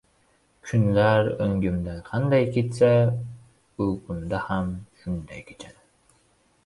[0.69, 2.89] Kunlar o‘ngimda qanday kechsa,
[3.87, 4.59] uyqumda-da
[5.03, 5.79] shunday kechadi.